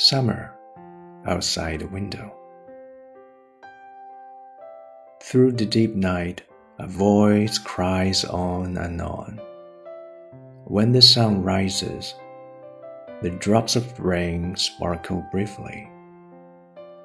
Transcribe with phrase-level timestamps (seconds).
[0.00, 0.54] Summer
[1.26, 2.32] outside the window.
[5.20, 6.42] Through the deep night,
[6.78, 9.40] a voice cries on and on.
[10.66, 12.14] When the sun rises,
[13.22, 15.90] the drops of rain sparkle briefly,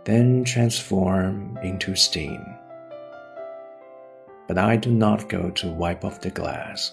[0.06, 2.46] then transform into steam.
[4.48, 6.92] But I do not go to wipe off the glass.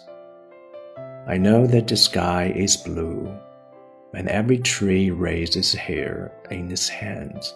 [1.27, 3.39] I know that the sky is blue,
[4.15, 7.55] and every tree raises hair in its hands,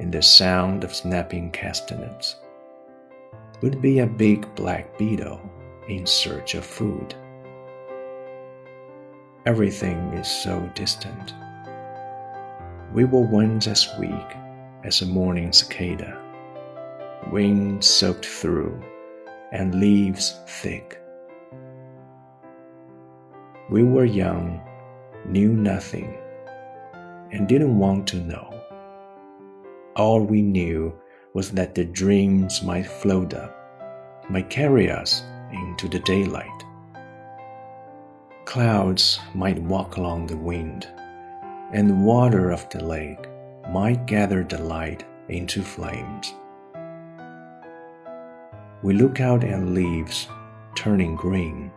[0.00, 2.36] in the sound of snapping castanets
[3.62, 5.40] would be a big black beetle
[5.88, 7.14] in search of food.
[9.46, 11.34] Everything is so distant.
[12.92, 14.36] We were once as weak
[14.84, 16.18] as a morning cicada,
[17.30, 18.82] wings soaked through
[19.52, 21.00] and leaves thick.
[23.70, 24.60] We were young,
[25.26, 26.16] knew nothing,
[27.30, 28.60] and didn't want to know.
[29.96, 30.92] All we knew
[31.34, 33.54] was that the dreams might float up,
[34.30, 36.48] might carry us into the daylight.
[38.44, 40.88] Clouds might walk along the wind,
[41.72, 43.26] and the water of the lake
[43.70, 46.34] might gather the light into flames.
[48.82, 50.28] We look out at leaves
[50.74, 51.70] turning green.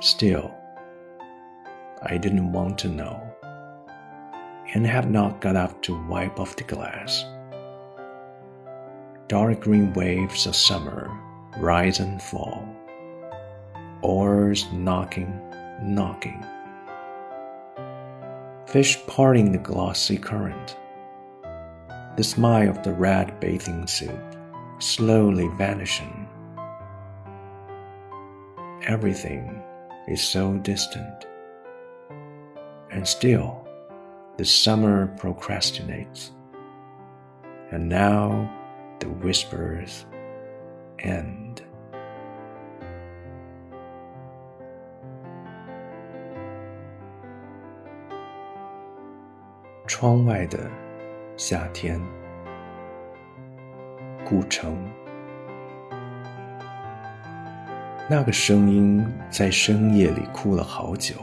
[0.00, 0.54] Still,
[2.06, 3.20] I didn't want to know
[4.74, 7.24] and have not got up to wipe off the glass.
[9.28, 11.10] Dark green waves of summer
[11.58, 12.68] rise and fall,
[14.02, 15.40] oars knocking,
[15.82, 16.44] knocking.
[18.66, 20.76] Fish parting the glossy current.
[22.16, 24.34] The smile of the red bathing suit
[24.78, 26.28] slowly vanishing.
[28.86, 29.62] Everything
[30.08, 31.26] is so distant.
[32.93, 33.67] And still,
[34.37, 36.31] the summer procrastinates.
[37.71, 38.49] And now
[38.99, 40.05] the whispers
[40.97, 41.61] end.
[49.85, 50.59] 窗外的
[51.35, 51.99] 夏天，
[54.23, 54.77] 古城。
[58.07, 61.15] 那个声音在深夜里哭了好久。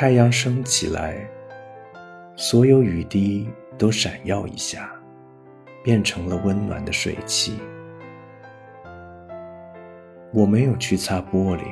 [0.00, 1.28] 太阳升起来，
[2.36, 4.92] 所有雨滴都闪耀一下，
[5.82, 7.58] 变成了温暖的水汽。
[10.32, 11.64] 我没有去擦玻璃，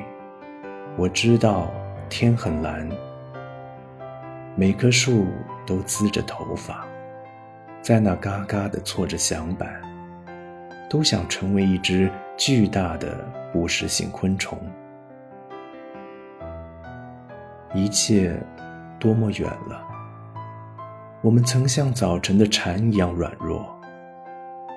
[0.98, 1.70] 我知道
[2.08, 2.90] 天很蓝，
[4.56, 5.28] 每棵树
[5.64, 6.84] 都滋着头发，
[7.80, 9.80] 在那嘎嘎的搓着响板，
[10.90, 14.58] 都想成为一只巨大的捕食性昆虫。
[17.76, 18.34] 一切
[18.98, 19.86] 多么远了！
[21.20, 23.68] 我们曾像早晨的蝉一样软弱，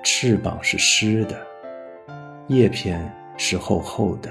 [0.04, 1.34] 翅膀是湿的，
[2.48, 4.30] 叶片是厚厚的。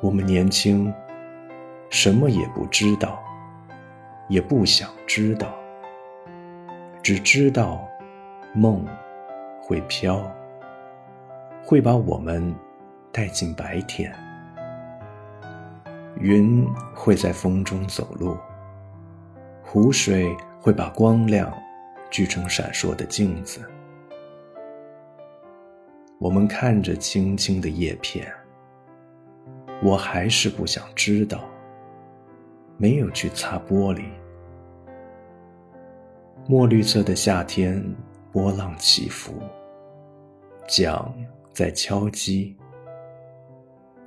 [0.00, 0.90] 我们年轻，
[1.90, 3.22] 什么也不知道，
[4.28, 5.54] 也不想知道，
[7.02, 7.86] 只知道
[8.54, 8.82] 梦
[9.62, 10.24] 会飘，
[11.62, 12.54] 会把我们
[13.12, 14.10] 带进白天。
[16.22, 18.36] 云会在风中走路，
[19.60, 21.52] 湖水会把光亮
[22.12, 23.60] 聚成闪烁的镜子。
[26.20, 28.32] 我们看着青青的叶片，
[29.82, 31.40] 我还是不想知道，
[32.76, 34.04] 没有去擦玻璃。
[36.46, 37.84] 墨绿色的夏天，
[38.30, 39.32] 波浪起伏，
[40.68, 41.12] 桨
[41.52, 42.56] 在敲击。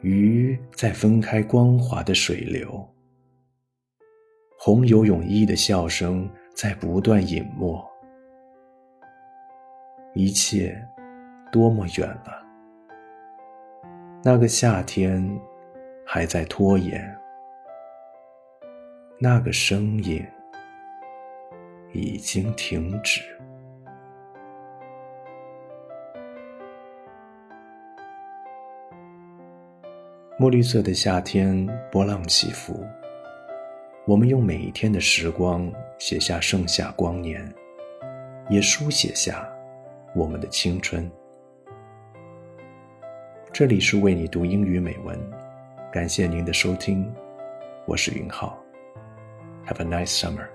[0.05, 2.88] 鱼在分开光滑的水流，
[4.59, 7.83] 红游泳衣的笑声在不断隐没。
[10.13, 10.79] 一切
[11.52, 12.46] 多么远了！
[14.23, 15.28] 那个夏天
[16.05, 17.17] 还在拖延，
[19.17, 20.23] 那个声音
[21.93, 23.34] 已经停止。
[30.37, 32.85] 墨绿色的夏天，波浪起伏。
[34.05, 37.49] 我们用每一天的时光写下盛夏光年，
[38.49, 39.49] 也书写下
[40.14, 41.09] 我们的青春。
[43.53, 45.17] 这里是为你读英语美文，
[45.90, 47.09] 感谢您的收听，
[47.85, 48.61] 我是云浩。
[49.66, 50.54] Have a nice summer.